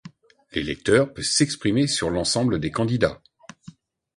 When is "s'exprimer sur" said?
1.21-2.09